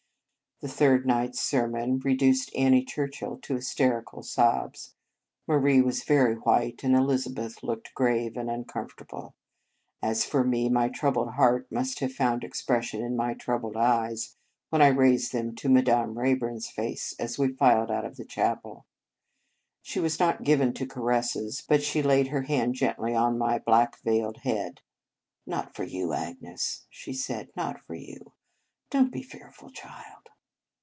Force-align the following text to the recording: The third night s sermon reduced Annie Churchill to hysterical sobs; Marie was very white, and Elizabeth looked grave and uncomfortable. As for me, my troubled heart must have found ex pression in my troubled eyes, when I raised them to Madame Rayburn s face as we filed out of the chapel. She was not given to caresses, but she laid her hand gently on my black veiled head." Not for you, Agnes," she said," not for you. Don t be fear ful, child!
The 0.61 0.67
third 0.67 1.07
night 1.07 1.29
s 1.31 1.39
sermon 1.39 1.99
reduced 2.05 2.55
Annie 2.55 2.85
Churchill 2.85 3.39
to 3.41 3.55
hysterical 3.55 4.21
sobs; 4.21 4.93
Marie 5.47 5.81
was 5.81 6.03
very 6.03 6.35
white, 6.35 6.83
and 6.83 6.95
Elizabeth 6.95 7.63
looked 7.63 7.95
grave 7.95 8.37
and 8.37 8.47
uncomfortable. 8.47 9.33
As 10.03 10.23
for 10.23 10.43
me, 10.43 10.69
my 10.69 10.87
troubled 10.87 11.31
heart 11.31 11.65
must 11.71 11.99
have 12.01 12.13
found 12.13 12.43
ex 12.43 12.61
pression 12.61 13.01
in 13.01 13.15
my 13.17 13.33
troubled 13.33 13.75
eyes, 13.75 14.35
when 14.69 14.83
I 14.83 14.89
raised 14.89 15.31
them 15.31 15.55
to 15.55 15.67
Madame 15.67 16.15
Rayburn 16.19 16.57
s 16.57 16.69
face 16.69 17.15
as 17.17 17.39
we 17.39 17.53
filed 17.53 17.89
out 17.89 18.05
of 18.05 18.17
the 18.17 18.23
chapel. 18.23 18.85
She 19.81 19.99
was 19.99 20.19
not 20.19 20.43
given 20.43 20.73
to 20.75 20.85
caresses, 20.85 21.63
but 21.67 21.81
she 21.81 22.03
laid 22.03 22.27
her 22.27 22.43
hand 22.43 22.75
gently 22.75 23.15
on 23.15 23.35
my 23.35 23.57
black 23.57 23.97
veiled 24.03 24.37
head." 24.43 24.81
Not 25.47 25.73
for 25.75 25.85
you, 25.85 26.13
Agnes," 26.13 26.85
she 26.91 27.13
said," 27.13 27.49
not 27.57 27.81
for 27.87 27.95
you. 27.95 28.33
Don 28.91 29.05
t 29.05 29.09
be 29.09 29.23
fear 29.23 29.49
ful, 29.51 29.71
child! 29.71 30.17